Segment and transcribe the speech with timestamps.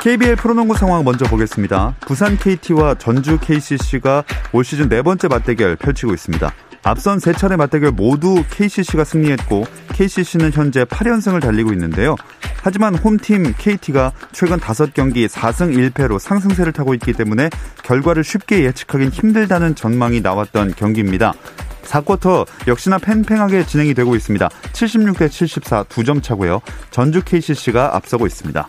[0.00, 1.94] KBL 프로농구 상황 먼저 보겠습니다.
[2.00, 6.50] 부산 KT와 전주 KCC가 올 시즌 네 번째 맞대결 펼치고 있습니다.
[6.82, 12.16] 앞선 세 차례 맞대결 모두 KCC가 승리했고 KCC는 현재 8연승을 달리고 있는데요.
[12.62, 17.50] 하지만 홈팀 KT가 최근 5경기 4승 1패로 상승세를 타고 있기 때문에
[17.82, 21.34] 결과를 쉽게 예측하긴 힘들다는 전망이 나왔던 경기입니다.
[21.82, 24.48] 4쿼터 역시나 팽팽하게 진행이 되고 있습니다.
[24.72, 26.60] 76대 74 두 점 차고요.
[26.90, 28.66] 전주 KCC가 앞서고 있습니다.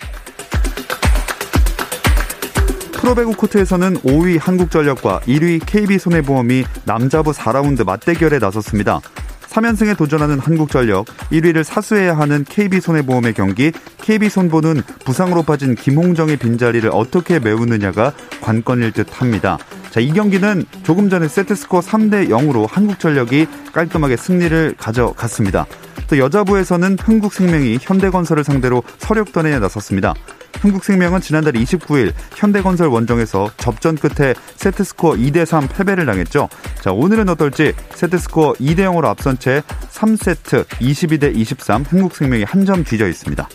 [3.01, 9.01] 프로배구 코트에서는 5위 한국전력과 1위 KB손해보험이 남자부 4라운드 맞대결에 나섰습니다.
[9.41, 18.13] 3연승에 도전하는 한국전력, 1위를 사수해야 하는 KB손해보험의 경기, KB손보는 부상으로 빠진 김홍정의 빈자리를 어떻게 메우느냐가
[18.39, 19.57] 관건일 듯 합니다.
[19.89, 25.65] 자, 이 경기는 조금 전에 세트스코어 3대 0으로 한국전력이 깔끔하게 승리를 가져갔습니다.
[26.07, 30.13] 또 여자부에서는 흥국생명이 현대건설을 상대로 서력전에 나섰습니다.
[30.59, 36.49] 흥국생명은 지난달 29일 현대건설 원정에서 접전 끝에 세트스코어 2대3 패배를 당했죠.
[36.81, 43.49] 자, 오늘은 어떨지 세트스코어 2대0으로 앞선 채 3세트 22대 23 흥국생명이 한 점 뒤져 있습니다.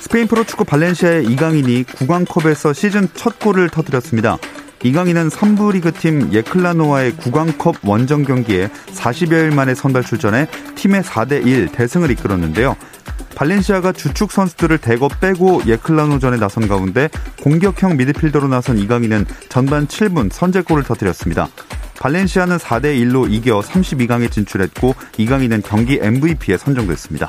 [0.00, 4.38] 스페인 프로축구 발렌시아의 이강인이 구강컵에서 시즌 첫 골을 터뜨렸습니다.
[4.82, 12.76] 이강인은 3부 리그팀 예클라노와의 구강컵 원정 경기에 40여일 만에 선발 출전해 팀의 4대1 대승을 이끌었는데요.
[13.36, 17.08] 발렌시아가 주축 선수들을 대거 빼고 예클라노전에 나선 가운데
[17.42, 21.48] 공격형 미드필더로 나선 이강인은 전반 7분 선제골을 터뜨렸습니다.
[22.00, 27.28] 발렌시아는 4대 1로 이겨 32강에 진출했고 이강인은 경기 MVP에 선정됐습니다.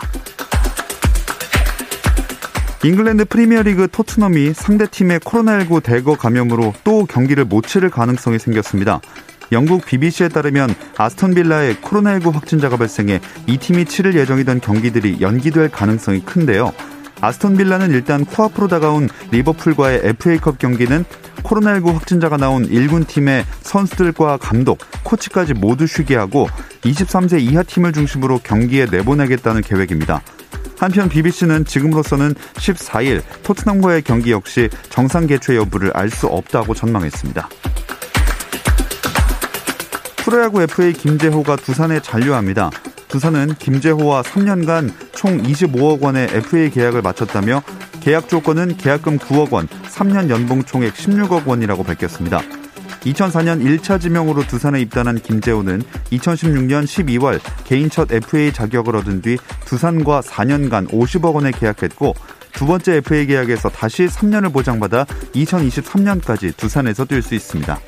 [2.84, 9.02] 잉글랜드 프리미어리그 토트넘이 상대팀의 코로나19 대거 감염으로 또 경기를 못 치를 가능성이 생겼습니다.
[9.52, 16.24] 영국 BBC에 따르면 아스턴 빌라의 코로나19 확진자가 발생해 이 팀이 치를 예정이던 경기들이 연기될 가능성이
[16.24, 16.74] 큰데요.
[17.22, 21.04] 아스턴 빌라는 일단 코앞으로 다가온 리버풀과의 FA컵 경기는
[21.44, 26.48] 코로나19 확진자가 나온 1군 팀의 선수들과 감독, 코치까지 모두 쉬게 하고
[26.82, 30.22] 23세 이하 팀을 중심으로 경기에 내보내겠다는 계획입니다.
[30.80, 37.50] 한편 BBC는 지금으로서는 14일 토트넘과의 경기 역시 정상 개최 여부를 알 수 없다고 전망했습니다.
[40.28, 42.70] 프로야구 FA 김재호가 두산에 잔류합니다.
[43.08, 47.64] 두산은 김재호와 3년간 총 25억 원의 FA 계약을 마쳤다며
[48.02, 52.42] 계약 조건은 계약금 9억 원, 3년 연봉 총액 16억 원이라고 밝혔습니다.
[53.04, 60.20] 2004년 1차 지명으로 두산에 입단한 김재호는 2016년 12월 개인 첫 FA 자격을 얻은 뒤 두산과
[60.20, 62.16] 4년간 50억 원에 계약했고
[62.52, 67.80] 두 번째 FA 계약에서 다시 3년을 보장받아 2023년까지 두산에서 뛸 수 있습니다.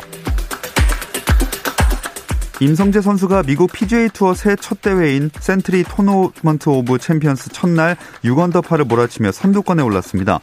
[2.62, 9.31] 임성재 선수가 미국 PGA 투어 새해 첫 대회인 센트리 토너먼트 오브 챔피언스 첫날 6언더파를 몰아치며
[9.31, 10.40] 선두권에 올랐습니다.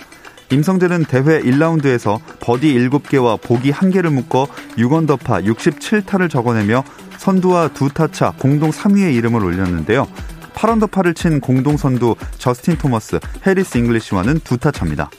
[0.51, 4.47] 임성재는 대회 1라운드에서 버디 7개와 보기 1개를 묶어
[4.79, 6.85] 6언더파 67타를 적어내며
[7.19, 10.07] 선두와 두 타차 공동 3위에 이름을 올렸는데요.
[10.55, 15.11] 8언더파를 친 공동 선두 저스틴 토머스, 해리스 잉글리시와는 두 타차입니다.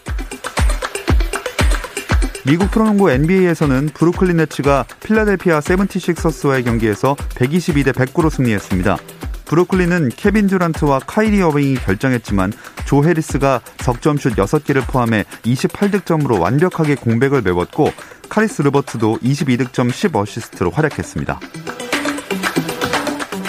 [2.47, 8.95] 미국 프로농구 NBA에서는 브루클린 네츠가 필라델피아 세븐티식서스와의 경기에서 122대 109로 승리했습니다.
[9.43, 12.53] 브루클린은 케빈 듀란트와 카이리 어빙이 결장했지만
[12.85, 17.91] 조 해리스가 석점슛 6개를 포함해 28득점으로 완벽하게 공백을 메웠고
[18.29, 21.41] 카리스 르버트도 22득점 10어시스트로 활약했습니다.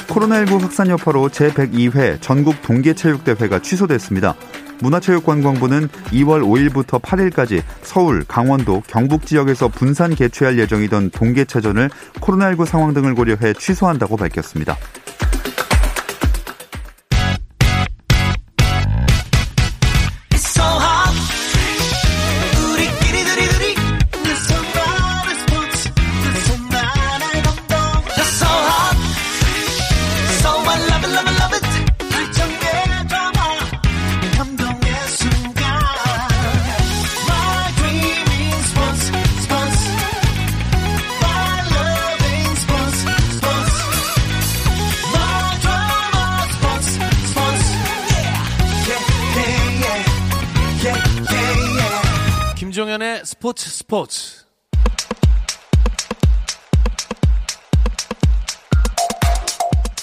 [0.09, 4.35] 코로나19 확산 여파로 제102회 전국 동계체육대회가 취소됐습니다.
[4.81, 11.91] 문화체육관광부는 2월 5일부터 8일까지 서울, 강원도, 경북 지역에서 분산 개최할 예정이던 동계체전을
[12.21, 14.77] 코로나19 상황 등을 고려해 취소한다고 밝혔습니다.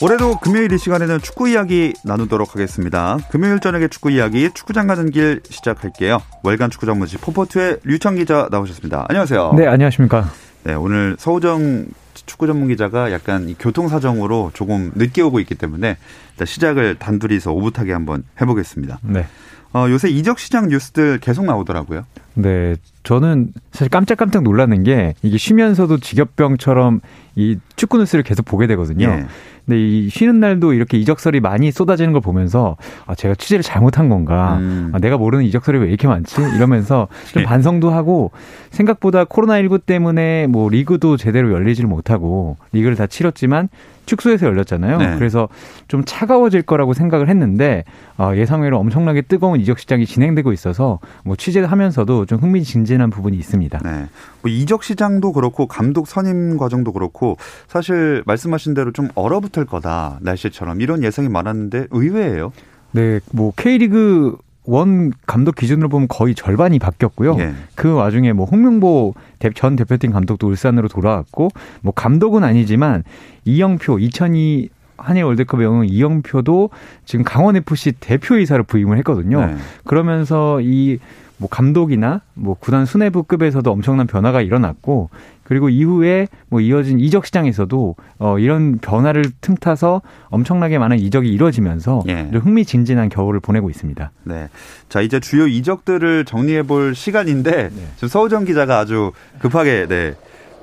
[0.05, 3.17] 올해도 금요일 이 시간에는 축구 이야기 나누도록 하겠습니다.
[3.31, 6.21] 금요일 저녁에 축구 이야기 축구장 가는 길 시작할게요.
[6.43, 9.07] 월간 축구 전문지 포포트의 류청 기자 나오셨습니다.
[9.09, 9.53] 안녕하세요.
[9.57, 10.29] 네, 안녕하십니까.
[10.63, 15.97] 네, 오늘 서우정 축구 전문 기자가 약간 교통 사정으로 조금 늦게 오고 있기 때문에
[16.45, 18.99] 시작을 단둘이서 오붓하게 한번 해보겠습니다.
[19.01, 19.25] 네.
[19.73, 22.05] 어, 요새 이적 시장 뉴스들 계속 나오더라고요.
[22.35, 22.75] 네,
[23.05, 27.01] 저는 사실 깜짝깜짝 놀라는 게 이게 쉬면서도 직업병처럼
[27.35, 29.07] 이 축구 뉴스를 계속 보게 되거든요.
[29.07, 29.25] 예.
[29.65, 34.57] 근데 이 쉬는 날도 이렇게 이적설이 많이 쏟아지는 걸 보면서 아 제가 취재를 잘못한 건가?
[34.59, 34.91] 음.
[34.93, 36.41] 아, 내가 모르는 이적설이 왜 이렇게 많지?
[36.55, 37.45] 이러면서 좀 예.
[37.45, 38.31] 반성도 하고
[38.71, 43.69] 생각보다 코로나 19 때문에 뭐 리그도 제대로 열리지를 못하고 리그를 다 치렀지만
[44.05, 44.97] 축소해서 열렸잖아요.
[44.97, 45.15] 네.
[45.17, 45.49] 그래서
[45.87, 47.83] 좀 차가워질 거라고 생각을 했는데
[48.17, 53.37] 어, 예상외로 엄청나게 뜨거운 이적 시장이 진행되고 있어서 뭐 취재를 하면서도 좀 흥미진진 한 부분이
[53.37, 53.79] 있습니다.
[53.79, 54.07] 네.
[54.41, 57.37] 뭐 이적 시장도 그렇고 감독 선임 과정도 그렇고
[57.67, 62.51] 사실 말씀하신 대로 좀 얼어붙을 거다 날씨처럼 이런 예상이 많았는데 의외예요.
[62.91, 64.37] 네, 뭐 K리그
[64.67, 67.35] 원 감독 기준으로 보면 거의 절반이 바뀌었고요.
[67.39, 67.53] 예.
[67.75, 69.13] 그 와중에 뭐 홍명보
[69.53, 71.49] 전 대표팀 감독도 울산으로 돌아왔고
[71.81, 73.03] 뭐 감독은 아니지만
[73.45, 76.69] 이영표 2002 한일 월드컵 영웅 이영표도
[77.03, 79.45] 지금 강원 FC 대표이사로 부임을 했거든요.
[79.45, 79.55] 네.
[79.83, 80.99] 그러면서 이
[81.37, 85.09] 뭐 감독이나 뭐 구단 수뇌부급에서도 엄청난 변화가 일어났고
[85.43, 92.29] 그리고 이후에 뭐 이어진 이적 시장에서도 어 이런 변화를 틈타서 엄청나게 많은 이적이 이루어지면서 예.
[92.33, 94.11] 흥미진진한 겨울을 보내고 있습니다.
[94.23, 94.49] 네.
[94.89, 97.87] 자, 이제 주요 이적들을 정리해 볼 시간인데 네.
[97.95, 100.15] 지금 서우정 기자가 아주 급하게 네.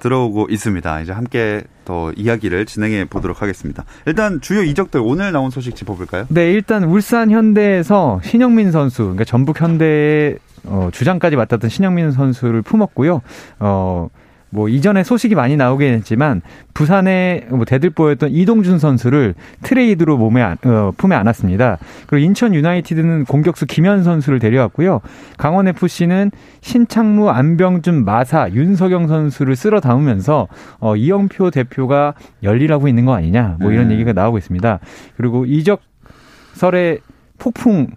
[0.02, 1.00] 들어오고 있습니다.
[1.00, 3.84] 이제 함께 더 이야기를 진행해 보도록 하겠습니다.
[4.04, 6.26] 일단 주요 이적들 오늘 나온 소식 짚어볼까요?
[6.28, 13.22] 네, 일단 울산 현대에서 신영민 선수, 그러니까 전북 현대의 어, 주장까지 맡았던 신영민 선수를 품었고요.
[13.60, 14.08] 어,
[14.52, 16.42] 뭐 이전에 소식이 많이 나오긴 했지만
[16.74, 21.78] 부산의 뭐 대들보였던 이동준 선수를 트레이드로 몸에 안, 어, 품에 안았습니다.
[22.06, 25.00] 그리고 인천 유나이티드는 공격수 김현 선수를 데려왔고요.
[25.38, 30.48] 강원 FC는 신창무, 안병준, 마사, 윤석영 선수를 쓸어 담으면서
[30.80, 32.12] 어, 이영표 대표가
[32.42, 33.92] 열일하고 있는 거 아니냐 뭐 이런 음.
[33.92, 34.80] 얘기가 나오고 있습니다.
[35.16, 37.00] 그리고 이적설의
[37.38, 37.88] 폭풍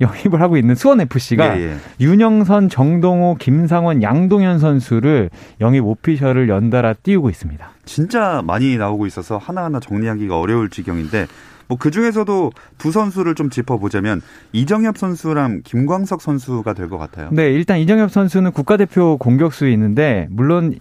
[0.00, 1.76] 영입을 하고 있는 수원 FC가 예, 예.
[2.00, 5.30] 윤영선, 정동호, 김상원, 양동현 선수를
[5.60, 7.70] 영입 오피셜을 연달아 띄우고 있습니다.
[7.84, 11.26] 진짜 많이 나오고 있어서 하나하나 정리하기가 어려울 지경인데
[11.68, 17.28] 뭐그 중에서도 두 선수를 좀 짚어보자면 이정엽 선수랑 김광석 선수가 될 것 같아요.
[17.30, 20.74] 네, 일단 이정엽 선수는 국가대표 공격수에 있는데 물론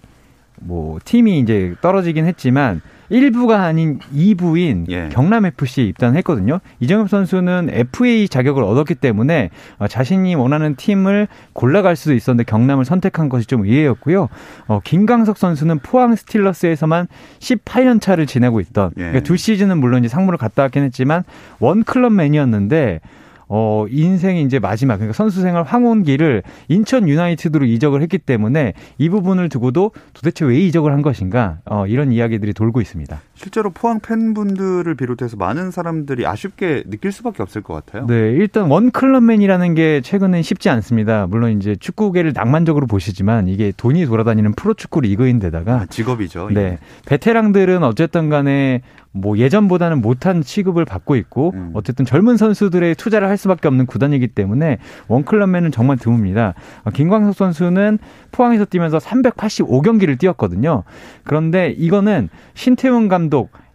[0.62, 5.10] 뭐 팀이 이제 떨어지긴 했지만 1부가 아닌 2부인 예.
[5.12, 6.60] 경남 FC에 입단했거든요.
[6.80, 13.30] 이정엽 선수는 FA 자격을 얻었기 때문에 어, 자신이 원하는 팀을 골라갈 수도 있었는데 경남을 선택한
[13.30, 14.30] 것이 좀 의외였고요.
[14.68, 17.08] 어, 김강석 선수는 포항 스틸러스에서만
[17.40, 19.02] 18년 차를 지내고 있던 예.
[19.02, 21.24] 그러니까 두 시즌은 물론 이제 상무를 갔다 왔긴 했지만
[21.60, 23.00] 원 클럽 맨이었는데
[23.50, 29.50] 어, 인생의 이제 마지막, 그러니까 선수 생활 황혼기를 인천 유나이티드로 이적을 했기 때문에 이 부분을
[29.50, 33.20] 두고도 도대체 왜 이적을 한 것인가, 어, 이런 이야기들이 돌고 있습니다.
[33.40, 38.06] 실제로 포항 팬분들을 비롯해서 많은 사람들이 아쉽게 느낄 수밖에 없을 것 같아요.
[38.06, 41.26] 네, 일단 원클럽맨이라는 게 최근엔 쉽지 않습니다.
[41.26, 46.50] 물론 이제 축구계를 낭만적으로 보시지만 이게 돈이 돌아다니는 프로축구 리그인데다가 아, 직업이죠.
[46.52, 51.72] 네, 베테랑들은 어쨌든 간에 뭐 예전보다는 못한 취급을 받고 있고 음.
[51.74, 56.54] 어쨌든 젊은 선수들의 투자를 할 수밖에 없는 구단이기 때문에 원클럽맨은 정말 드뭅니다.
[56.84, 57.98] 어, 김광석 선수는
[58.32, 60.84] 포항에서 뛰면서 385경기를 뛰었거든요.
[61.24, 63.29] 그런데 이거는 신태훈 감독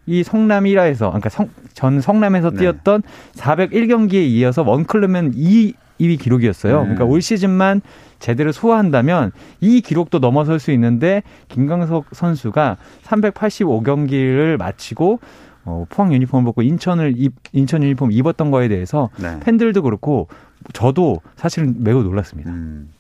[0.07, 2.59] 이 성남 1화에서 그러니까 성, 전 성남에서 네.
[2.59, 3.41] 뛰었던 네.
[3.41, 6.79] 401경기에 이어서 원클럽맨 2 2위 기록이었어요.
[6.79, 6.83] 음.
[6.83, 7.81] 그러니까 올 시즌만
[8.19, 15.21] 제대로 소화한다면 이 기록도 넘어설 수 있는데 김강석 선수가 385경기를 마치고
[15.67, 19.39] 어, 포항 유니폼을 벗고 인천을 입, 인천 유니폼 입었던 거에 대해서 네.
[19.41, 20.29] 팬들도 그렇고
[20.73, 22.51] 저도 사실은 매우 놀랐습니다.
[22.51, 22.91] 음.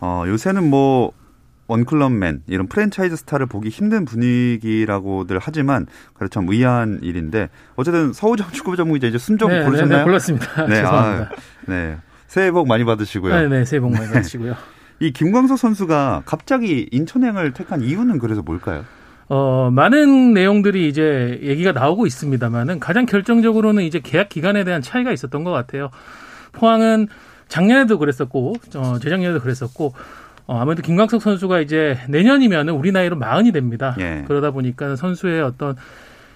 [0.00, 1.12] 어, 요새는 뭐
[1.68, 8.76] 원클럽맨 이런 프랜차이즈 스타를 보기 힘든 분위기라고들 하지만 그렇죠 참 의아한 일인데 어쨌든 서우정 축구
[8.76, 9.88] 전문기자 이제 순정 네, 고르셨나요?
[9.88, 10.66] 네, 네, 골랐습니다.
[10.66, 11.30] 네, 죄송합니다.
[11.30, 11.98] 아, 네.
[12.26, 13.34] 새해 복 많이 받으시고요.
[13.34, 14.54] 네, 네, 새해 복 많이 받으시고요.
[15.00, 18.84] 이 김광석 선수가 갑자기 인천행을 택한 이유는 그래서 뭘까요?
[19.28, 25.42] 어, 많은 내용들이 이제 얘기가 나오고 있습니다만은 가장 결정적으로는 이제 계약 기간에 대한 차이가 있었던
[25.42, 25.90] 것 같아요.
[26.52, 27.08] 포항은
[27.48, 29.94] 작년에도 그랬었고, 어, 재작년에도 그랬었고,
[30.46, 33.96] 어, 아무래도 김광석 선수가 이제 내년이면은 우리 나이로 마흔이 됩니다.
[34.00, 34.24] 예.
[34.26, 35.76] 그러다 보니까 선수의 어떤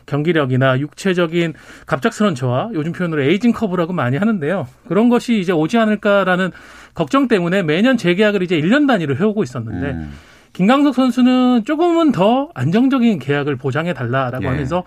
[0.07, 1.55] 경기력이나 육체적인
[1.87, 4.69] 갑작스런 저하, 요즘 표현으로 에이징 커브라고 많이 하는데요.
[4.89, 6.53] 그런 것이 이제 오지 않을까라는
[6.95, 10.13] 걱정 때문에 매년 재계약을 이제 1년 단위로 해오고 있었는데 음.
[10.53, 14.49] 김강석 선수는 조금은 더 안정적인 계약을 보장해 달라라고 예.
[14.49, 14.85] 하면서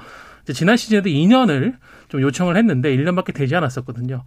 [0.51, 1.75] 지난 시즌에도 2년을
[2.07, 4.23] 좀 요청을 했는데 1년밖에 되지 않았었거든요.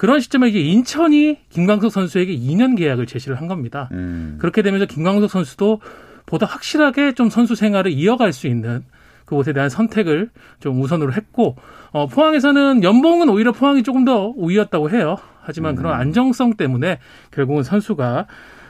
[0.00, 3.90] 그런 시점에 이제 인천이 김광석 선수에게 2년 계약을 제시를 한 겁니다.
[3.92, 4.38] 음.
[4.40, 5.82] 그렇게 되면서 김광석 선수도
[6.24, 8.82] 보다 확실하게 좀 선수 생활을 이어갈 수 있는
[9.26, 11.56] 그곳에 대한 선택을 좀 우선으로 했고
[11.90, 15.18] 어, 포항에서는 연봉은 오히려 포항이 조금 더 우위였다고 해요.
[15.42, 15.76] 하지만 음.
[15.76, 16.98] 그런 안정성 때문에
[17.30, 18.26] 결국은 선수가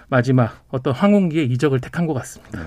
[0.08, 2.60] 마지막 어떤 황혼기의 이적을 택한 것 같습니다.
[2.60, 2.66] 네.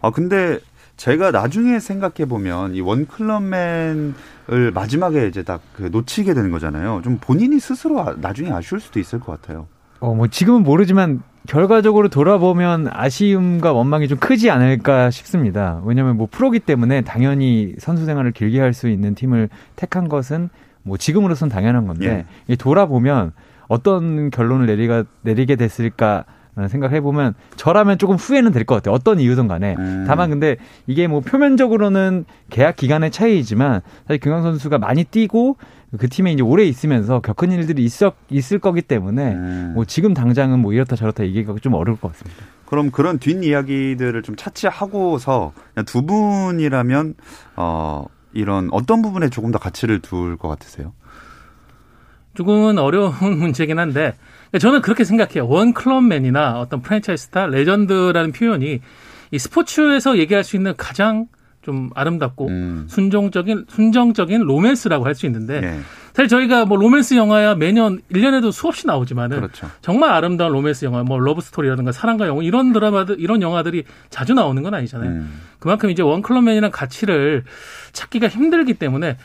[0.00, 0.60] 아 근데
[0.98, 4.12] 제가 나중에 생각해 보면 이 원클럽맨을
[4.74, 7.00] 마지막에 이제 딱 그 놓치게 되는 거잖아요.
[7.04, 9.68] 좀 본인이 스스로 아, 나중에 아쉬울 수도 있을 것 같아요.
[10.00, 15.80] 어, 뭐 지금은 모르지만 결과적으로 돌아보면 아쉬움과 원망이 좀 크지 않을까 싶습니다.
[15.84, 20.50] 왜냐하면 뭐 프로기 때문에 당연히 선수 생활을 길게 할 수 있는 팀을 택한 것은
[20.82, 22.56] 뭐 지금으로선 당연한 건데 예.
[22.56, 23.32] 돌아보면
[23.68, 26.24] 어떤 결론을 내리가 내리게 됐을까
[26.66, 28.94] 생각해 보면 저라면 조금 후회는 될 것 같아요.
[28.94, 29.76] 어떤 이유든 간에.
[29.78, 30.04] 음.
[30.08, 30.56] 다만 근데
[30.88, 35.56] 이게 뭐 표면적으로는 계약 기간의 차이이지만 사실 김광 선수가 많이 뛰고
[35.98, 39.72] 그 팀에 이제 오래 있으면서 겪은 일들이 있었 있을 거기 때문에 음.
[39.74, 42.42] 뭐 지금 당장은 뭐 이렇다 저렇다 얘기가 좀 어려울 것 같습니다.
[42.66, 45.52] 그럼 그런 뒷이야기들을 좀 차치하고서
[45.86, 47.14] 두 분이라면
[47.56, 50.92] 어 이런 어떤 부분에 조금 더 가치를 둘 것 같으세요?
[52.38, 54.14] 조금은 어려운 문제긴 한데
[54.60, 55.48] 저는 그렇게 생각해요.
[55.48, 58.80] 원 클럽맨이나 어떤 프랜차이즈 스타, 레전드라는 표현이
[59.32, 61.26] 이 스포츠에서 얘기할 수 있는 가장
[61.62, 62.86] 좀 아름답고 음.
[62.88, 65.80] 순종적인 순정적인 로맨스라고 할 수 있는데 네.
[66.14, 69.68] 사실 저희가 뭐 로맨스 영화야 매년 1년에도 수없이 나오지만은 그렇죠.
[69.82, 74.62] 정말 아름다운 로맨스 영화 뭐 러브 스토리라든가 사랑과 영혼 이런 드라마들 이런 영화들이 자주 나오는
[74.62, 75.10] 건 아니잖아요.
[75.10, 75.40] 음.
[75.58, 77.42] 그만큼 이제 원 클럽맨이란 가치를
[77.92, 79.16] 찾기가 힘들기 때문에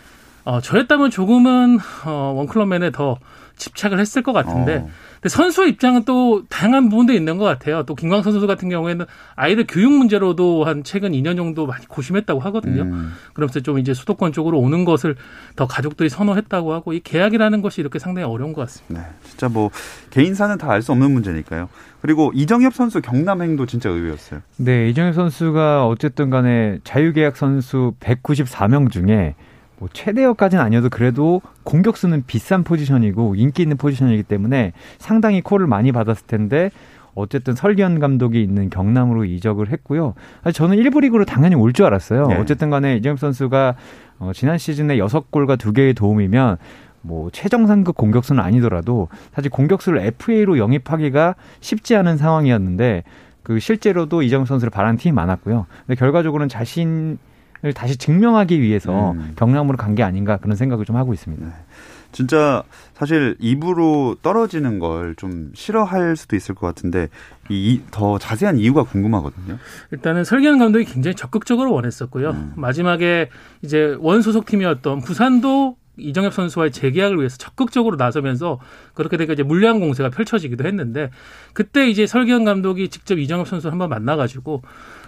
[0.45, 3.17] 어 저였다면 조금은 어 원클럽맨에 더
[3.55, 4.89] 집착을 했을 것 같은데 어.
[5.13, 7.83] 근데 선수 입장은 또 다양한 부분도 있는 것 같아요.
[7.83, 12.81] 또 김광 선수 같은 경우에는 아이들 교육 문제로도 한 최근 2년 정도 많이 고심했다고 하거든요.
[12.81, 13.13] 음.
[13.33, 15.15] 그러면서 좀 이제 수도권 쪽으로 오는 것을
[15.55, 19.01] 더 가족들이 선호했다고 하고 이 계약이라는 것이 이렇게 상당히 어려운 것 같습니다.
[19.07, 19.69] 네, 진짜 뭐
[20.09, 21.69] 개인사는 다 알 수 없는 문제니까요.
[22.01, 24.41] 그리고 이정엽 선수 경남행도 진짜 의외였어요.
[24.57, 29.35] 네, 이정엽 선수가 어쨌든 간에 자유계약 선수 194명 중에
[29.83, 36.25] 뭐 최대역까지는 아니어도 그래도 공격수는 비싼 포지션이고 인기 있는 포지션이기 때문에 상당히 콜을 많이 받았을
[36.25, 36.71] 텐데
[37.15, 40.13] 어쨌든 설기현 감독이 있는 경남으로 이적을 했고요.
[40.41, 42.27] 사실 저는 1부 리그로 당연히 올 줄 알았어요.
[42.27, 42.35] 네.
[42.35, 43.75] 어쨌든 간에 이정엽 선수가
[44.19, 46.57] 어, 지난 시즌에 6골과 2개의 도움이면
[47.01, 53.03] 뭐 최정 상급 공격수는 아니더라도 사실 공격수를 FA로 영입하기가 쉽지 않은 상황이었는데
[53.43, 55.65] 그 실제로도 이정엽 선수를 바란 팀이 많았고요.
[55.85, 57.17] 근데 결과적으로는 자신
[57.71, 59.31] 다시 증명하기 위해서 음.
[59.37, 61.45] 경남으로 간 게 아닌가 그런 생각을 좀 하고 있습니다.
[61.45, 61.51] 네.
[62.11, 67.09] 진짜 사실 입으로 떨어지는 걸 좀 싫어할 수도 있을 것 같은데
[67.49, 69.57] 이 더 자세한 이유가 궁금하거든요.
[69.91, 72.31] 일단은 설기현 감독이 굉장히 적극적으로 원했었고요.
[72.31, 72.53] 음.
[72.55, 73.29] 마지막에
[73.61, 78.59] 이제 원 소속 팀이었던 부산도 이정엽 선수와의 재계약을 위해서 적극적으로 나서면서
[78.95, 81.11] 그렇게 되니까 이제 물량 공세가 펼쳐지기도 했는데
[81.53, 84.63] 그때 이제 설기현 감독이 직접 이정엽 선수를 한번 만나가지고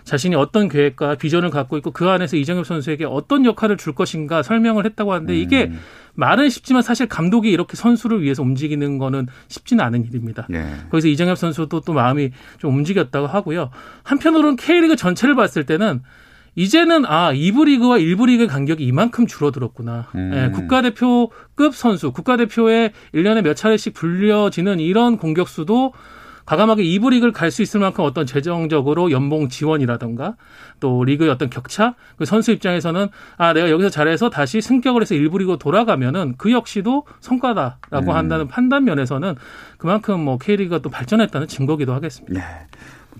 [0.06, 4.86] 자신이 어떤 계획과 비전을 갖고 있고 그 안에서 이정엽 선수에게 어떤 역할을 줄 것인가 설명을
[4.86, 5.80] 했다고 하는데 이게 음.
[6.14, 10.48] 말은 쉽지만 사실 감독이 이렇게 선수를 위해서 움직이는 거는 쉽지는 않은 일입니다.
[10.50, 10.66] 네.
[10.92, 13.72] 거기서 이정엽 선수도 또 마음이 좀 움직였다고 하고요.
[14.04, 16.02] 한편으로는 K리그 전체를 봤을 때는
[16.56, 20.08] 이제는 아 2부 리그와 1부 리그 간격이 이만큼 줄어들었구나.
[20.16, 20.32] 음.
[20.34, 25.94] 예, 국가대표급 선수, 국가대표에 1년에 몇 차례씩 불려지는 이런 공격수도
[26.46, 30.36] 과감하게 2부 리그를 갈 수 있을 만큼 어떤 재정적으로 연봉 지원이라든가
[30.80, 35.40] 또 리그의 어떤 격차 그 선수 입장에서는 아 내가 여기서 잘해서 다시 승격을 해서 1부
[35.40, 38.16] 리그 돌아가면은 그 역시도 성과다라고 음.
[38.16, 39.36] 한다는 판단 면에서는
[39.78, 42.40] 그만큼 뭐 K리그가 또 발전했다는 증거기도 하겠습니다.
[42.40, 42.46] 네.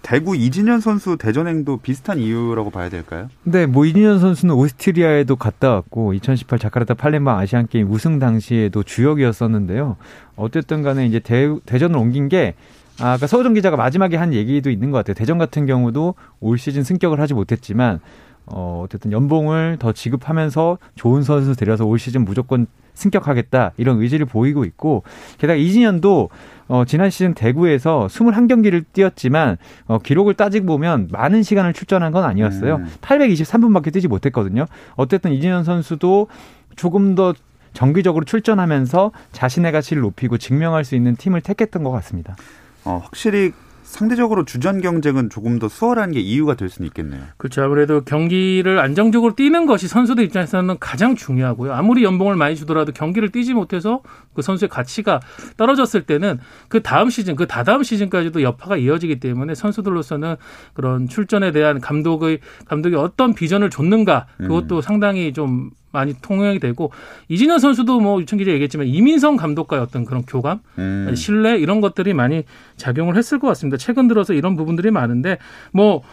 [0.02, 3.28] 대구 이진현 선수 대전행도 비슷한 이유라고 봐야 될까요?
[3.44, 9.98] 네, 뭐 이진현 선수는 오스트리아에도 갔다 왔고 2018 자카르타 팔렘방 아시안 게임 우승 당시에도 주역이었었는데요.
[10.36, 12.54] 어쨌든 간에 이제 대, 대전을 옮긴 게
[13.00, 15.14] 아, 아까 서우정 기자가 마지막에 한 얘기도 있는 것 같아요.
[15.16, 18.00] 대전 같은 경우도 올 시즌 승격을 하지 못했지만
[18.46, 24.64] 어, 어쨌든 연봉을 더 지급하면서 좋은 선수 데려서 올 시즌 무조건 승격하겠다 이런 의지를 보이고
[24.64, 25.04] 있고
[25.38, 26.30] 게다가 이진현도
[26.68, 32.78] 어, 지난 시즌 대구에서 21경기를 뛰었지만 어, 기록을 따지고 보면 많은 시간을 출전한 건 아니었어요.
[32.78, 32.88] 음.
[33.02, 34.66] 823분밖에 뛰지 못했거든요.
[34.96, 36.28] 어쨌든 이진현 선수도
[36.76, 37.34] 조금 더
[37.74, 42.38] 정기적으로 출전하면서 자신의 가치를 높이고 증명할 수 있는 팀을 택했던 것 같습니다.
[42.86, 43.52] 어, 확실히
[43.86, 47.22] 상대적으로 주전 경쟁은 조금 더 수월한 게 이유가 될 수는 있겠네요.
[47.38, 47.62] 그렇죠.
[47.64, 51.72] 아무래도 경기를 안정적으로 뛰는 것이 선수들 입장에서는 가장 중요하고요.
[51.72, 54.02] 아무리 연봉을 많이 주더라도 경기를 뛰지 못해서
[54.34, 55.22] 그 선수의 가치가
[55.56, 60.36] 떨어졌을 때는 그 다음 시즌, 그 다다음 시즌까지도 여파가 이어지기 때문에 선수들로서는
[60.74, 64.82] 그런 출전에 대한 감독의 감독이 어떤 비전을 줬는가 그것도 음.
[64.82, 66.92] 상당히 좀 많이 통용이 되고
[67.30, 71.12] 이진현 선수도 뭐 유천 기자 얘기했지만 이민성 감독과의 어떤 그런 교감, 음.
[71.16, 72.44] 신뢰 이런 것들이 많이
[72.78, 73.78] 작용을 했을 것 같습니다.
[73.78, 75.40] 최근 들어서 이런 부분들이 많은데
[75.72, 76.04] 뭐.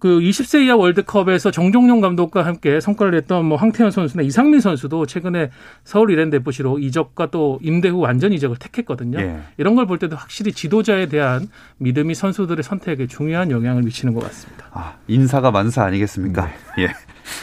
[0.00, 5.48] 그 20세 이하 월드컵에서 정종용 감독과 함께 성과를 냈던 뭐 황태현 선수나 이상민 선수도 최근에
[5.82, 9.18] 서울 이랜드 FC로 이적과 또 임대 후 완전 이적을 택했거든요.
[9.20, 9.38] 예.
[9.56, 11.48] 이런 걸 볼 때도 확실히 지도자에 대한
[11.78, 14.66] 믿음이 선수들의 선택에 중요한 영향을 미치는 것 같습니다.
[14.72, 16.50] 아, 인사가 만사 아니겠습니까?
[16.76, 16.82] 네.
[16.82, 16.88] 예.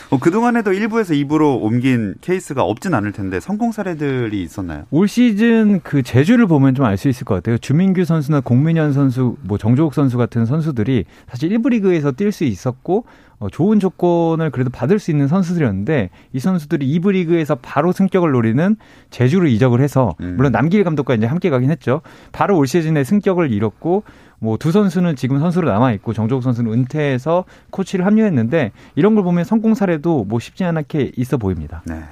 [0.09, 4.83] 어, 그동안에도 1부에서 2부로 옮긴 케이스가 없진 않을 텐데 성공 사례들이 있었나요?
[4.91, 7.57] 올 시즌 그 제주를 보면 좀 알 수 있을 것 같아요.
[7.57, 13.05] 주민규 선수나 공민현 선수, 뭐 정조욱 선수 같은 선수들이 사실 1부 리그에서 뛸 수 있었고
[13.39, 18.75] 어, 좋은 조건을 그래도 받을 수 있는 선수들이었는데 이 선수들이 2부 리그에서 바로 승격을 노리는
[19.09, 20.35] 제주로 이적을 해서 음.
[20.37, 22.01] 물론 남길 감독과 이제 함께 가긴 했죠.
[22.31, 24.03] 바로 올 시즌에 승격을 잃었고
[24.41, 29.43] 뭐 두 선수는 지금 선수로 남아 있고 정조국 선수는 은퇴해서 코치를 합류했는데 이런 걸 보면
[29.43, 31.83] 성공 사례도 뭐 쉽지 않게 있어 보입니다.
[31.85, 32.03] 네.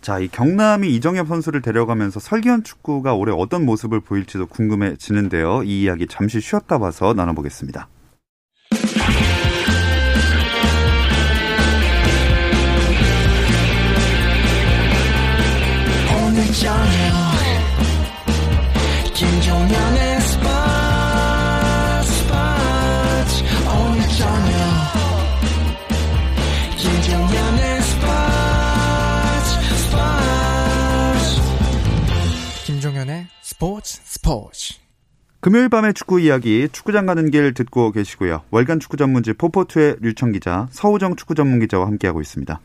[0.00, 5.62] 자, 이 경남이 이정엽 선수를 데려가면서 설기현 축구가 올해 어떤 모습을 보일지도 궁금해지는데요.
[5.64, 7.88] 이 이야기 잠시 쉬었다 봐서 나눠보겠습니다.
[35.48, 38.42] 금요일 밤의 축구 이야기 축구장 가는 길 듣고 계시고요.
[38.50, 42.60] 월간 축구 전문지 포포투의 류청 기자, 서우정 축구 전문 기자와 함께하고 있습니다.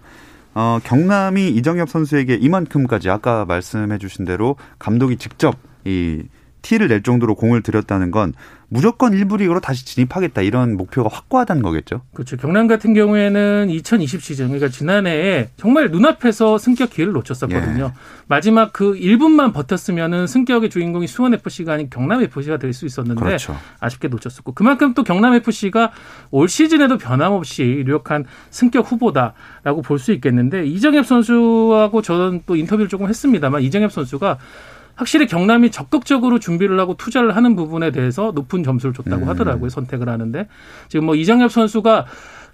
[0.53, 5.55] 어, 경남이 이정엽 선수에게 이만큼까지 아까 말씀해 주신 대로 감독이 직접
[5.85, 6.23] 이
[6.61, 8.33] 티를 낼 정도로 공을 들였다는 건
[8.73, 12.01] 무조건 일부 리그로 다시 진입하겠다 이런 목표가 확고하다는 거겠죠.
[12.11, 12.37] 그렇죠.
[12.37, 17.83] 경남 같은 경우에는 2020 시즌 그러니까 지난해에 정말 눈앞에서 승격 기회를 놓쳤었거든요.
[17.95, 17.99] 예.
[18.27, 23.55] 마지막 그 1분만 버텼으면은 승격의 주인공이 수원 FC가 아닌 경남 FC가 될 수 있었는데 그렇죠.
[23.79, 25.91] 아쉽게 놓쳤었고 그만큼 또 경남 FC가
[26.31, 33.07] 올 시즌에도 변함없이 유력한 승격 후보다라고 볼 수 있겠는데 이정엽 선수하고 저는 또 인터뷰를 조금
[33.07, 34.39] 했습니다만 이정엽 선수가
[34.95, 39.29] 확실히 경남이 적극적으로 준비를 하고 투자를 하는 부분에 대해서 높은 점수를 줬다고 음.
[39.29, 39.69] 하더라고요.
[39.69, 40.47] 선택을 하는데
[40.87, 42.05] 지금 뭐 이정엽 선수가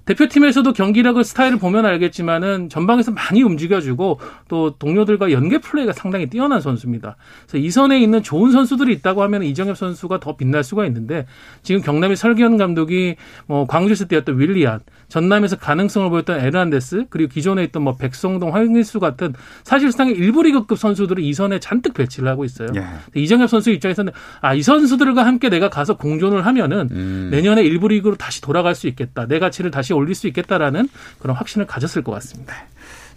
[0.10, 7.16] 대표팀에서도 경기력을 스타일을 보면 알겠지만은 전방에서 많이 움직여주고 또 동료들과 연계 플레이가 상당히 뛰어난 선수입니다.
[7.48, 11.26] 그래서 2선에 있는 좋은 선수들이 있다고 하면 이정협 선수가 더 빛날 수가 있는데
[11.64, 13.16] 지금 경남의 설기현 감독이
[13.48, 19.34] 뭐 광주에서 뛰었던 윌리안, 전남에서 가능성을 보였던 에르난데스 그리고 기존에 있던 뭐 백성동, 황일수 같은
[19.64, 22.70] 사실상의 1부 리그급 선수들을 2선에 잔뜩 배치를 하고 있어요.
[22.76, 22.84] 예.
[23.16, 27.30] 이정협 선수 입장에서는 아 이 선수들과 함께 내가 가서 공존을 하면은 음.
[27.32, 29.26] 내년에 1부 리그로 다시 돌아갈 수 있겠다.
[29.26, 32.56] 내 가치를 다시 올릴 수 있겠다라는 그런 확신을 가졌을 것 같습니다.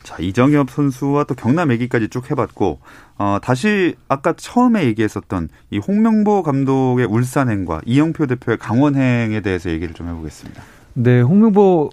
[0.02, 2.80] 자, 이정엽 선수와 또 경남 얘기까지 쭉 해봤고,
[3.18, 10.08] 어, 다시 아까 처음에 얘기했었던 이 홍명보 감독의 울산행과 이영표 대표의 강원행에 대해서 얘기를 좀
[10.08, 10.62] 해보겠습니다.
[10.94, 11.90] 네, 홍명보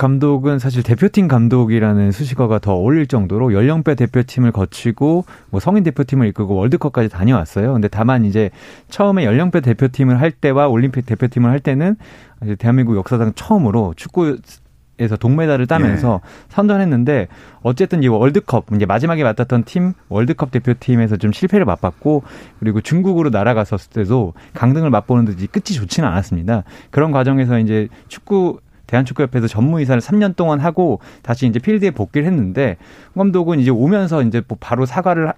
[0.00, 6.54] 감독은 사실 대표팀 감독이라는 수식어가 더 어울릴 정도로 연령배 대표팀을 거치고 뭐 성인 대표팀을 이끌고
[6.54, 7.74] 월드컵까지 다녀왔어요.
[7.74, 8.48] 근데 다만 이제
[8.88, 11.96] 처음에 연령배 대표팀을 할 때와 올림픽 대표팀을 할 때는
[12.58, 14.38] 대한민국 역사상 처음으로 축구
[14.98, 16.28] 에서 동메달을 따면서 예.
[16.50, 17.28] 선전했는데
[17.62, 22.22] 어쨌든 이 월드컵 이제 마지막에 맡았던 팀 월드컵 대표팀에서 좀 실패를 맛봤고
[22.58, 26.64] 그리고 중국으로 날아갔었을 때도 강등을 맛보는 듯이 끝이 좋지는 않았습니다.
[26.90, 32.76] 그런 과정에서 이제 축구 대한축구협회에서 전무이사를 3년 동안 하고 다시 이제 필드에 복귀를 했는데
[33.14, 35.32] 감독은 이제 오면서 이제 뭐 바로 사과를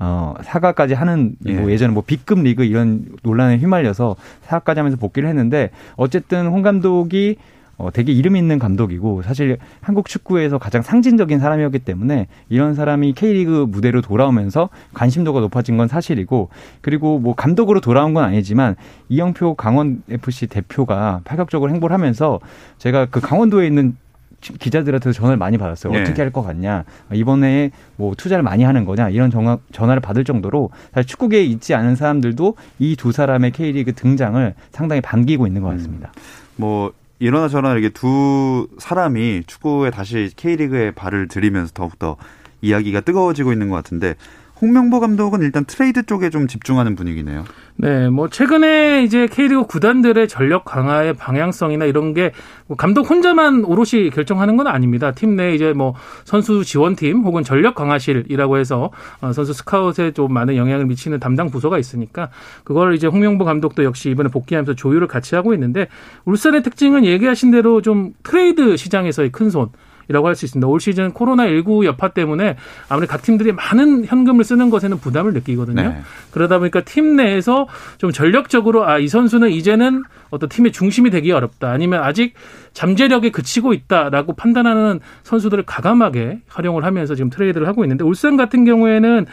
[0.00, 1.54] 어, 사과까지 하는 예.
[1.54, 6.62] 뭐 예 전에 뭐 B급 리그 이런 논란에 휘말려서 사과까지 하면서 복귀를 했는데 어쨌든 홍
[6.62, 7.36] 감독이
[7.76, 13.66] 어, 되게 이름 있는 감독이고 사실 한국 축구에서 가장 상징적인 사람이었기 때문에 이런 사람이 K리그
[13.68, 16.48] 무대로 돌아오면서 관심도가 높아진 건 사실이고
[16.80, 18.76] 그리고 뭐 감독으로 돌아온 건 아니지만
[19.08, 22.40] 이영표 강원 FC 대표가 파격적으로 행보를 하면서
[22.78, 23.96] 제가 그 강원도에 있는
[24.40, 25.92] 기자들한테 전화를 많이 받았어요.
[25.94, 26.02] 네.
[26.02, 26.84] 어떻게 할 것 같냐.
[27.14, 29.08] 이번에 뭐 투자를 많이 하는 거냐.
[29.08, 34.54] 이런 전화, 전화를 받을 정도로 사실 축구계에 있지 않은 사람들도 이 두 사람의 K리그 등장을
[34.70, 36.12] 상당히 반기고 있는 것 같습니다.
[36.14, 36.20] 음.
[36.56, 42.16] 뭐 이러나 저러나 이렇게 두 사람이 축구에 다시 K리그에 발을 들이면서 더욱더
[42.60, 44.14] 이야기가 뜨거워지고 있는 것 같은데
[44.60, 47.44] 홍명보 감독은 일단 트레이드 쪽에 좀 집중하는 분위기네요.
[47.76, 54.10] 네, 뭐 최근에 이제 K리그 구단들의 전력 강화의 방향성이나 이런 게 뭐 감독 혼자만 오롯이
[54.10, 55.10] 결정하는 건 아닙니다.
[55.10, 58.90] 팀 내 이제 뭐 선수 지원팀 혹은 전력 강화실이라고 해서
[59.20, 62.28] 어, 선수 스카웃에 좀 많은 영향을 미치는 담당 부서가 있으니까
[62.62, 65.88] 그걸 이제 홍명보 감독도 역시 이번에 복귀하면서 조율을 같이 하고 있는데
[66.26, 69.70] 울산의 특징은 얘기하신 대로 좀 트레이드 시장에서의 큰 손.
[70.08, 70.66] 이라고 할 수 있습니다.
[70.68, 72.56] 올 시즌 코로나19 여파 때문에
[72.88, 75.80] 아무래도 각 팀들이 많은 현금을 쓰는 것에는 부담을 느끼거든요.
[75.82, 76.02] 네.
[76.32, 77.66] 그러다 보니까 팀 내에서
[77.98, 81.70] 좀 전력적으로 아, 이 선수는 이제는 어떤 팀의 중심이 되기 어렵다.
[81.70, 82.34] 아니면 아직
[82.72, 89.26] 잠재력에 그치고 있다라고 판단하는 선수들을 과감하게 활용을 하면서 지금 트레이드를 하고 있는데 울산 같은 경우에는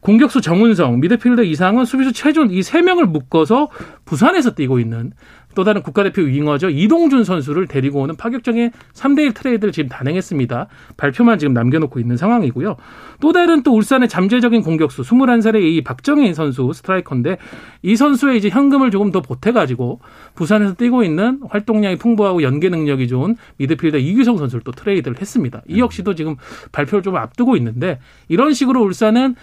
[0.00, 3.68] 공격수 정훈성, 미드필더 이상헌 수비수 최준 이 세 명을 묶어서
[4.04, 5.12] 부산에서 뛰고 있는
[5.54, 6.70] 또 다른 국가대표 윙어죠.
[6.70, 10.66] 이동준 선수를 데리고 오는 파격적인 3대1 트레이드를 지금 단행했습니다.
[10.96, 12.76] 발표만 지금 남겨놓고 있는 상황이고요.
[13.20, 17.38] 또 다른 또 울산의 잠재적인 공격수 21살의 이 박정인 선수 스트라이커인데
[17.82, 20.00] 이 선수에 이제 현금을 조금 더 보태가지고
[20.34, 25.62] 부산에서 뛰고 있는 활동량이 풍부하고 연계 능력이 좋은 미드필더 이규성 선수를 또 트레이드를 했습니다.
[25.68, 26.36] 이 역시도 지금
[26.72, 29.36] 발표를 좀 앞두고 있는데 이런 식으로 울산은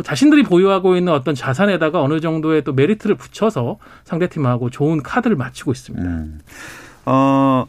[0.00, 6.08] 자신들이 보유하고 있는 어떤 자산에다가 어느 정도의 또 메리트를 붙여서 상대팀하고 좋은 카드를 맞추고 있습니다.
[6.08, 6.40] 음.
[7.04, 7.66] 어,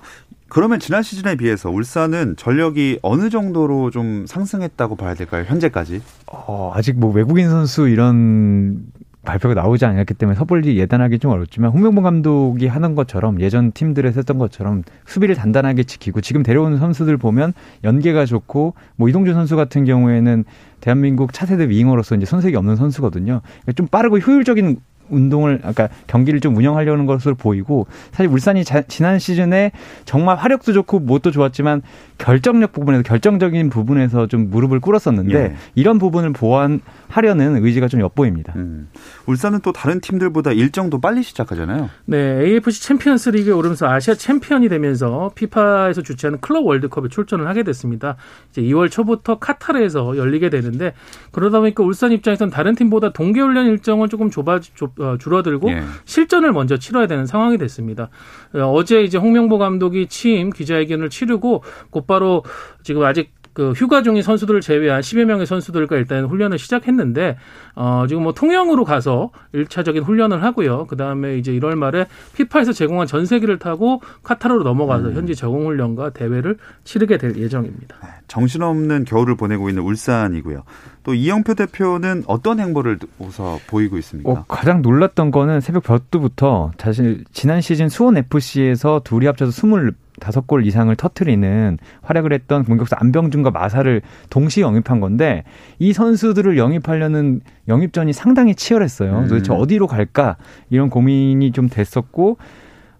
[0.47, 5.43] 그러면 지난 시즌에 비해서 울산은 전력이 어느 정도로 좀 상승했다고 봐야 될까요?
[5.47, 6.01] 현재까지?
[6.27, 8.85] 어, 아직 뭐 외국인 선수 이런
[9.25, 14.37] 발표가 나오지 않았기 때문에 섣불리 예단하기 좀 어렵지만 홍명보 감독이 하는 것처럼 예전 팀들에서 했던
[14.37, 20.43] 것처럼 수비를 단단하게 지키고 지금 데려오는 선수들 보면 연계가 좋고 뭐 이동준 선수 같은 경우에는
[20.83, 23.39] 대한민국 차세대 윙어로서 이제 손색이 없는 선수거든요.
[23.73, 29.71] 좀 빠르고 효율적인 운동을 아까 경기를 좀 운영하려는 것으로 보이고 사실 울산이 자, 지난 시즌에
[30.05, 31.81] 정말 화력도 좋고 뭣도 좋았지만
[32.17, 35.55] 결정력 부분에서 결정적인 부분에서 좀 무릎을 꿇었었는데 예.
[35.75, 38.53] 이런 부분을 보완하려는 의지가 좀 엿보입니다.
[38.55, 38.87] 음.
[39.25, 41.89] 울산은 또 다른 팀들보다 일정도 빨리 시작하잖아요.
[42.05, 48.15] 네, AFC 챔피언스 리그에 오르면서 아시아 챔피언이 되면서 피파에서 주최하는 클럽 월드컵에 출전을 하게 됐습니다.
[48.51, 50.93] 이제 2월 초부터 카타르에서 열리게 되는데
[51.31, 55.83] 그러다 보니까 울산 입장에서는 다른 팀보다 동계 훈련 일정을 조금 좁아 좁, 어, 줄어들고 예.
[56.05, 58.09] 실전을 먼저 치러야 되는 상황이 됐습니다.
[58.53, 62.43] 어, 어제 이제 홍명보 감독이 취임 기자회견을 치르고 곧바로
[62.83, 67.37] 지금 아직 그 휴가 중인 선수들을 제외한 10여 명의 선수들과 일단 훈련을 시작했는데
[67.75, 70.85] 어 지금 뭐 통영으로 가서 1차적인 훈련을 하고요.
[70.87, 75.15] 그다음에 이제 1월 말에 피파에서 제공한 전세기를 타고 카타르로 넘어가서 음.
[75.15, 77.95] 현지 적응 훈련과 대회를 치르게 될 예정입니다.
[78.01, 80.63] 네, 정신없는 겨울을 보내고 있는 울산이고요.
[81.03, 84.31] 또 이영표 대표는 어떤 행보를 우서 보이고 있습니까?
[84.31, 90.47] 어, 가장 놀랐던 거는 새벽 볕두부터 사실 지난 시즌 수원 FC에서 둘이 합쳐서 20 다섯
[90.47, 95.43] 골 이상을 터트리는 활약을 했던 공격수 안병준과 마사를 동시에 영입한 건데
[95.79, 99.19] 이 선수들을 영입하려는 영입전이 상당히 치열했어요.
[99.19, 99.27] 음.
[99.27, 100.37] 도대체 어디로 갈까
[100.69, 102.37] 이런 고민이 좀 됐었고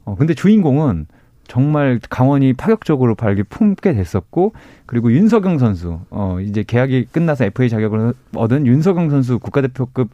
[0.06, 1.08] 어 근데 주인공은
[1.48, 4.54] 정말 강원이 파격적으로 발기 품게 됐었고
[4.86, 10.10] 그리고 윤석영 선수 어 이제 계약이 끝나서 FA 자격을 얻은 윤석영 선수 국가대표급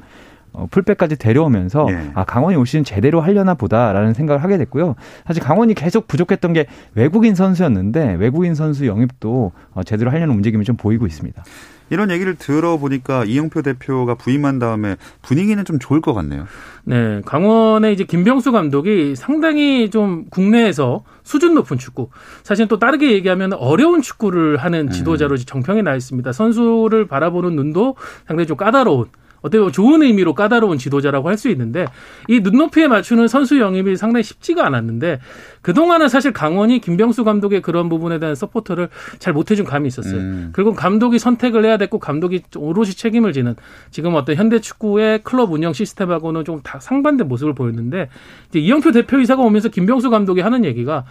[0.53, 2.11] 어, 풀백까지 데려오면서 예.
[2.13, 4.95] 아 강원이 올 시즌 제대로 하려나 보다라는 생각을 하게 됐고요.
[5.25, 10.75] 사실 강원이 계속 부족했던 게 외국인 선수였는데 외국인 선수 영입도 어, 제대로 하려는 움직임이 좀
[10.75, 11.43] 보이고 있습니다.
[11.89, 16.45] 이런 얘기를 들어보니까 이영표 대표가 부임한 다음에 분위기는 좀 좋을 것 같네요.
[16.83, 22.09] 네, 강원의 이제 김병수 감독이 상당히 좀 국내에서 수준 높은 축구,
[22.43, 24.89] 사실 또 다르게 얘기하면 어려운 축구를 하는 음.
[24.89, 26.31] 지도자로 정평에 나 있습니다.
[26.31, 27.95] 선수를 바라보는 눈도
[28.27, 29.07] 상당히 좀 까다로운
[29.41, 31.85] 어떻게 보면 좋은 의미로 까다로운 지도자라고 할 수 있는데
[32.27, 35.19] 이 눈높이에 맞추는 선수 영입이 상당히 쉽지가 않았는데
[35.61, 40.19] 그동안은 사실 강원이 김병수 감독의 그런 부분에 대한 서포터를 잘 못해준 감이 있었어요.
[40.19, 40.49] 음.
[40.51, 43.55] 그리고 감독이 선택을 해야 됐고 감독이 오롯이 책임을 지는
[43.89, 48.09] 지금 어떤 현대 축구의 클럽 운영 시스템하고는 좀 다 상반된 모습을 보였는데
[48.49, 51.05] 이제 이영표 대표이사가 오면서 김병수 감독이 하는 얘기가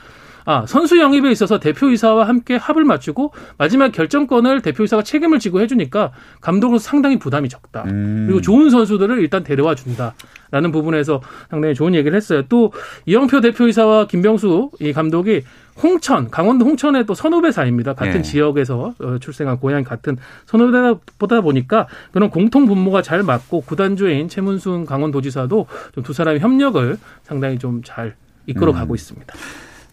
[0.50, 6.88] 아, 선수 영입에 있어서 대표이사와 함께 합을 맞추고 마지막 결정권을 대표이사가 책임을 지고 해주니까 감독으로서
[6.88, 7.84] 상당히 부담이 적다.
[7.84, 8.24] 음.
[8.26, 10.14] 그리고 좋은 선수들을 일단 데려와 준다.
[10.50, 12.42] 라는 부분에서 상당히 좋은 얘기를 했어요.
[12.48, 12.72] 또
[13.04, 15.42] 이영표 대표이사와 김병수 이 감독이
[15.82, 17.92] 홍천, 강원도 홍천의 또 선후배 사입니다.
[17.92, 18.22] 같은 네.
[18.22, 25.66] 지역에서 어, 출생한 고향 같은 선후배다 보니까 그런 공통 분모가 잘 맞고 구단주인 최문순 강원도지사도
[25.94, 28.94] 좀 두 사람의 협력을 상당히 좀 잘 이끌어가고 음.
[28.94, 29.34] 있습니다.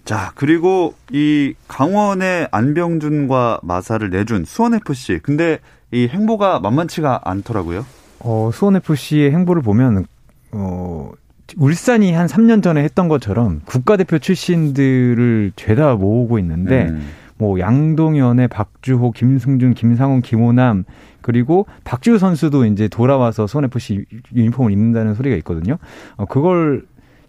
[0.05, 5.19] 자, 그리고 이 강원의 안병준과 마사를 내준 수원FC.
[5.23, 5.59] 근데
[5.91, 7.83] 이 행보가 만만치가 않더라고요.
[8.19, 10.05] 어, 수원FC의 행보를 보면,
[10.51, 11.11] 어,
[11.57, 17.01] 울산이 한 3년 전에 했던 것처럼 국가대표 출신들을 죄다 모으고 있는데, 음.
[17.37, 20.85] 뭐 양동현의 박주호, 김승준, 김상훈, 김호남
[21.21, 25.77] 그리고 박지우 선수도 이제 돌아와서 수원 FC 유니폼을 입는다는 소리가 있거든요.
[26.15, 26.85] 어, 그걸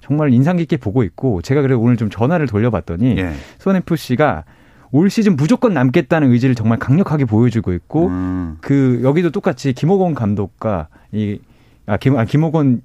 [0.06, 3.32] 정말 인상 깊게 보고 있고 제가 그래 오늘 좀 전화를 돌려봤더니 예.
[3.58, 4.44] 수원 FC가
[4.92, 8.56] 올 시즌 무조건 남겠다는 의지를 정말 강력하게 보여주고 있고 음.
[8.60, 11.40] 그 여기도 똑같이 김호건 감독과 이
[11.86, 12.82] 아, 김, 아, 김호건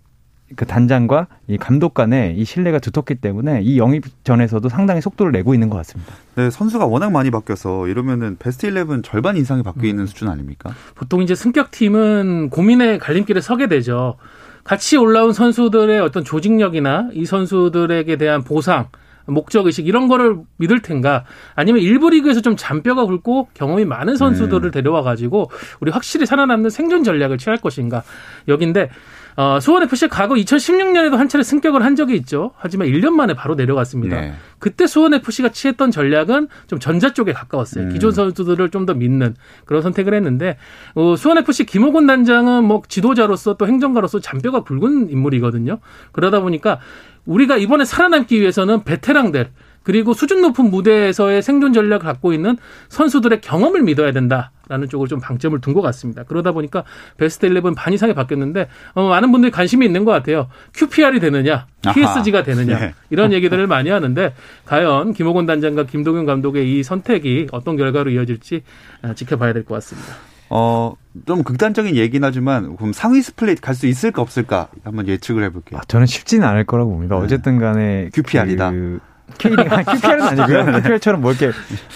[0.55, 5.53] 그 단장과 이 감독 간의 이 신뢰가 두텁기 때문에 이 영입 전에서도 상당히 속도를 내고
[5.53, 6.13] 있는 것 같습니다.
[6.35, 10.07] 네, 선수가 워낙 많이 바뀌어서 이러면은 베스트 11 절반 이상이 바뀌어 있는 음.
[10.07, 10.71] 수준 아닙니까?
[10.95, 14.17] 보통 이제 승격 팀은 고민의 갈림길에 서게 되죠.
[14.63, 18.87] 같이 올라온 선수들의 어떤 조직력이나 이 선수들에게 대한 보상,
[19.25, 24.65] 목적 의식 이런 거를 믿을 텐가 아니면 일부 리그에서 좀 잔뼈가 굵고 경험이 많은 선수들을
[24.65, 24.71] 음.
[24.71, 28.03] 데려와 가지고 우리 확실히 살아남는 생존 전략을 취할 것인가
[28.47, 28.89] 여긴데
[29.37, 32.51] 어, 수원 FC 과거 2016년에도 한 차례 승격을 한 적이 있죠.
[32.57, 34.19] 하지만 1년 만에 바로 내려갔습니다.
[34.19, 34.33] 네.
[34.59, 37.85] 그때 수원 FC가 취했던 전략은 좀 전자 쪽에 가까웠어요.
[37.85, 37.89] 음.
[37.93, 40.57] 기존 선수들을 좀 더 믿는 그런 선택을 했는데
[40.95, 45.77] 어, 수원 FC 김호곤 단장은 뭐 지도자로서 또 행정가로서 잔뼈가 굵은 인물이거든요.
[46.11, 46.79] 그러다 보니까
[47.25, 49.51] 우리가 이번에 살아남기 위해서는 베테랑들
[49.83, 52.57] 그리고 수준 높은 무대에서의 생존 전략을 갖고 있는
[52.89, 56.23] 선수들의 경험을 믿어야 된다라는 쪽을 좀 방점을 둔 것 같습니다.
[56.23, 56.83] 그러다 보니까
[57.17, 60.47] 베스트 11 반 이상이 바뀌었는데 어, 많은 분들이 관심이 있는 것 같아요.
[60.75, 62.93] QPR이 되느냐, PSG가 되느냐 네.
[63.09, 64.33] 이런 얘기들을 많이 하는데
[64.65, 68.63] 과연 김호곤 단장과 김도균 감독의 이 선택이 어떤 결과로 이어질지
[69.01, 70.13] 아, 지켜봐야 될 것 같습니다.
[70.53, 70.93] 어,
[71.25, 75.79] 좀 극단적인 얘기긴 하지만 그럼 상위 스플릿 갈 수 있을까 없을까 한번 예측을 해볼게요.
[75.79, 77.15] 아, 저는 쉽지는 않을 거라고 봅니다.
[77.17, 77.23] 네.
[77.23, 78.71] 어쨌든 간에 QPR이다.
[78.71, 78.99] 그
[79.37, 80.65] K리그 QPR은 아니고요.
[80.81, 81.51] QPR처럼 뭐 이렇게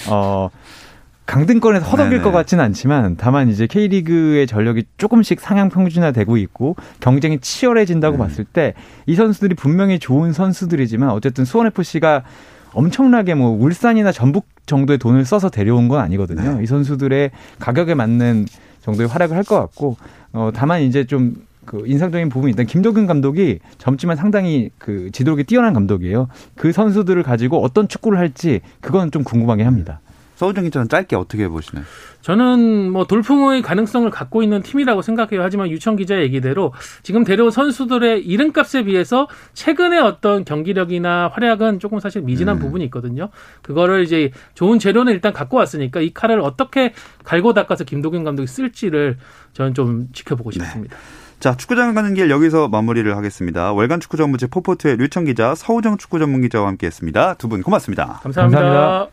[0.09, 0.49] 어
[1.25, 2.21] 강등권에서 허덕일 네네.
[2.23, 8.19] 것 같지는 않지만 다만 이제 K리그의 전력이 조금씩 상향 평준화되고 있고 경쟁이 치열해진다고 음.
[8.19, 8.73] 봤을 때
[9.07, 12.23] 이 선수들이 분명히 좋은 선수들이지만 어쨌든 수원 FC가
[12.73, 16.57] 엄청나게 뭐 울산이나 전북 정도의 돈을 써서 데려온 건 아니거든요.
[16.57, 16.63] 네.
[16.63, 18.45] 이 선수들의 가격에 맞는
[18.81, 19.97] 정도의 활약을 할 것 같고
[20.33, 25.73] 어 다만 이제 좀 그 인상적인 부분이 일단 김도균 감독이 젊지만 상당히 그 지도력이 뛰어난
[25.73, 26.27] 감독이에요.
[26.55, 29.99] 그 선수들을 가지고 어떤 축구를 할지 그건 좀 궁금하긴 합니다.
[30.35, 31.85] 서우정 기자는 짧게 어떻게 보시나요?
[32.21, 35.41] 저는 뭐 돌풍의 가능성을 갖고 있는 팀이라고 생각해요.
[35.41, 36.73] 하지만 유청 기자 얘기대로
[37.03, 42.59] 지금 데려온 선수들의 이름값에 비해서 최근의 어떤 경기력이나 활약은 조금 사실 미진한 음.
[42.59, 43.29] 부분이 있거든요.
[43.61, 49.17] 그거를 이제 좋은 재료는 일단 갖고 왔으니까 이 칼을 어떻게 갈고 닦아서 김도균 감독이 쓸지를
[49.53, 50.59] 저는 좀 지켜보고 네.
[50.59, 50.97] 싶습니다.
[50.97, 51.24] 네.
[51.39, 53.71] 자, 축구장 가는 길 여기서 마무리를 하겠습니다.
[53.71, 57.35] 월간 축구 전문지 포포트의 류청 기자, 서우정 축구 전문 기자와 함께했습니다.
[57.35, 58.19] 두 분 고맙습니다.
[58.23, 58.61] 감사합니다.
[58.61, 59.11] 감사합니다.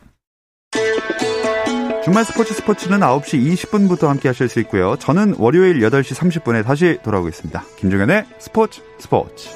[2.03, 4.97] 주말 스포츠 스포츠는 9시 20분부터 함께 하실 수 있고요.
[4.97, 7.63] 저는 월요일 8시 30분에 다시 돌아오겠습니다.
[7.77, 9.47] 김종현의 스포츠 스포츠.